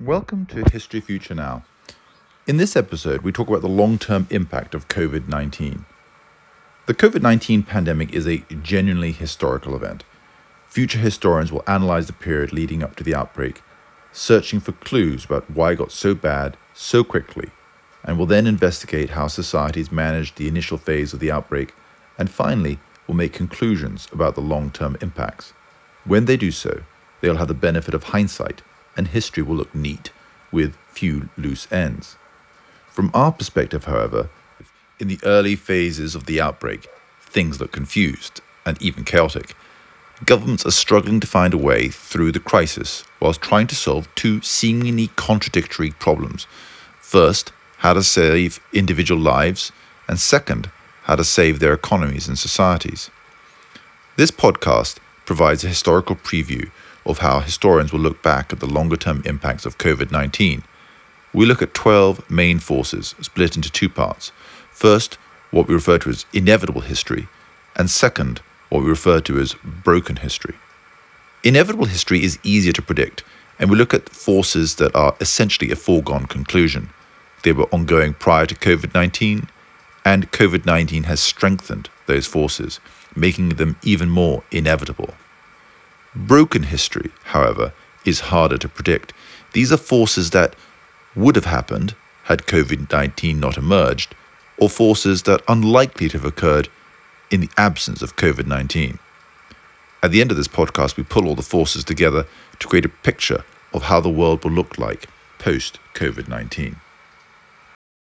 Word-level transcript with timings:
Welcome 0.00 0.46
to 0.46 0.64
History 0.72 1.00
Future 1.00 1.34
Now. 1.34 1.62
In 2.46 2.56
this 2.56 2.74
episode, 2.74 3.20
we 3.20 3.32
talk 3.32 3.48
about 3.48 3.60
the 3.60 3.68
long 3.68 3.98
term 3.98 4.26
impact 4.30 4.74
of 4.74 4.88
COVID 4.88 5.28
19. 5.28 5.84
The 6.86 6.94
COVID 6.94 7.20
19 7.20 7.64
pandemic 7.64 8.14
is 8.14 8.26
a 8.26 8.38
genuinely 8.62 9.12
historical 9.12 9.76
event. 9.76 10.04
Future 10.68 11.00
historians 11.00 11.52
will 11.52 11.62
analyze 11.66 12.06
the 12.06 12.14
period 12.14 12.50
leading 12.50 12.82
up 12.82 12.96
to 12.96 13.04
the 13.04 13.14
outbreak, 13.14 13.60
searching 14.10 14.58
for 14.58 14.72
clues 14.72 15.26
about 15.26 15.50
why 15.50 15.72
it 15.72 15.76
got 15.76 15.92
so 15.92 16.14
bad 16.14 16.56
so 16.72 17.04
quickly, 17.04 17.50
and 18.02 18.16
will 18.16 18.24
then 18.24 18.46
investigate 18.46 19.10
how 19.10 19.26
societies 19.26 19.92
managed 19.92 20.38
the 20.38 20.48
initial 20.48 20.78
phase 20.78 21.12
of 21.12 21.20
the 21.20 21.30
outbreak, 21.30 21.74
and 22.16 22.30
finally, 22.30 22.78
will 23.06 23.16
make 23.16 23.34
conclusions 23.34 24.08
about 24.12 24.34
the 24.34 24.40
long 24.40 24.70
term 24.70 24.96
impacts. 25.02 25.52
When 26.06 26.24
they 26.24 26.38
do 26.38 26.50
so, 26.50 26.84
they'll 27.20 27.36
have 27.36 27.48
the 27.48 27.52
benefit 27.52 27.92
of 27.92 28.04
hindsight 28.04 28.62
and 28.96 29.08
history 29.08 29.42
will 29.42 29.56
look 29.56 29.74
neat, 29.74 30.10
with 30.52 30.76
few 30.92 31.28
loose 31.36 31.70
ends. 31.72 32.16
From 32.90 33.10
our 33.14 33.32
perspective, 33.32 33.84
however, 33.84 34.28
in 34.98 35.08
the 35.08 35.20
early 35.22 35.56
phases 35.56 36.14
of 36.14 36.26
the 36.26 36.40
outbreak, 36.40 36.88
things 37.20 37.60
look 37.60 37.72
confused 37.72 38.40
and 38.66 38.80
even 38.82 39.04
chaotic. 39.04 39.54
Governments 40.26 40.66
are 40.66 40.70
struggling 40.70 41.20
to 41.20 41.26
find 41.26 41.54
a 41.54 41.58
way 41.58 41.88
through 41.88 42.32
the 42.32 42.40
crisis 42.40 43.04
whilst 43.20 43.40
trying 43.40 43.66
to 43.68 43.74
solve 43.74 44.14
two 44.14 44.42
seemingly 44.42 45.08
contradictory 45.16 45.92
problems. 45.92 46.46
First, 47.00 47.52
how 47.78 47.94
to 47.94 48.02
save 48.02 48.60
individual 48.74 49.20
lives, 49.20 49.72
and 50.06 50.20
second, 50.20 50.70
how 51.04 51.16
to 51.16 51.24
save 51.24 51.58
their 51.58 51.72
economies 51.72 52.28
and 52.28 52.38
societies. 52.38 53.10
This 54.16 54.30
podcast 54.30 54.98
provides 55.24 55.64
a 55.64 55.68
historical 55.68 56.16
preview 56.16 56.70
of 57.06 57.18
how 57.18 57.40
historians 57.40 57.92
will 57.92 58.00
look 58.00 58.22
back 58.22 58.52
at 58.52 58.60
the 58.60 58.66
longer 58.66 58.96
term 58.96 59.22
impacts 59.24 59.66
of 59.66 59.78
COVID 59.78 60.10
19. 60.10 60.62
We 61.32 61.46
look 61.46 61.62
at 61.62 61.74
12 61.74 62.30
main 62.30 62.58
forces 62.58 63.14
split 63.20 63.56
into 63.56 63.70
two 63.70 63.88
parts. 63.88 64.32
First, 64.72 65.18
what 65.50 65.68
we 65.68 65.74
refer 65.74 65.98
to 65.98 66.10
as 66.10 66.26
inevitable 66.32 66.82
history, 66.82 67.28
and 67.76 67.90
second, 67.90 68.40
what 68.68 68.82
we 68.82 68.88
refer 68.88 69.20
to 69.20 69.38
as 69.38 69.54
broken 69.84 70.16
history. 70.16 70.54
Inevitable 71.42 71.86
history 71.86 72.22
is 72.22 72.38
easier 72.42 72.72
to 72.72 72.82
predict, 72.82 73.24
and 73.58 73.70
we 73.70 73.76
look 73.76 73.94
at 73.94 74.08
forces 74.08 74.76
that 74.76 74.94
are 74.94 75.16
essentially 75.20 75.70
a 75.70 75.76
foregone 75.76 76.26
conclusion. 76.26 76.90
They 77.42 77.52
were 77.52 77.72
ongoing 77.72 78.14
prior 78.14 78.46
to 78.46 78.54
COVID 78.54 78.94
19, 78.94 79.48
and 80.04 80.30
COVID 80.32 80.66
19 80.66 81.04
has 81.04 81.20
strengthened 81.20 81.88
those 82.06 82.26
forces, 82.26 82.80
making 83.14 83.50
them 83.50 83.76
even 83.82 84.10
more 84.10 84.42
inevitable. 84.50 85.09
Broken 86.14 86.64
history, 86.64 87.10
however, 87.24 87.72
is 88.04 88.20
harder 88.20 88.58
to 88.58 88.68
predict. 88.68 89.12
These 89.52 89.72
are 89.72 89.76
forces 89.76 90.30
that 90.30 90.56
would 91.14 91.36
have 91.36 91.44
happened 91.44 91.94
had 92.24 92.46
COVID 92.46 92.90
19 92.92 93.38
not 93.38 93.56
emerged, 93.56 94.14
or 94.58 94.68
forces 94.68 95.22
that 95.22 95.40
are 95.40 95.54
unlikely 95.54 96.08
to 96.08 96.18
have 96.18 96.24
occurred 96.24 96.68
in 97.30 97.40
the 97.40 97.50
absence 97.56 98.02
of 98.02 98.16
COVID 98.16 98.46
19. 98.46 98.98
At 100.02 100.10
the 100.10 100.20
end 100.20 100.30
of 100.30 100.36
this 100.36 100.48
podcast, 100.48 100.96
we 100.96 101.04
pull 101.04 101.26
all 101.26 101.34
the 101.34 101.42
forces 101.42 101.84
together 101.84 102.26
to 102.58 102.68
create 102.68 102.84
a 102.84 102.88
picture 102.88 103.44
of 103.72 103.82
how 103.82 104.00
the 104.00 104.08
world 104.08 104.42
will 104.42 104.52
look 104.52 104.78
like 104.78 105.08
post 105.38 105.78
COVID 105.94 106.28
19. 106.28 106.76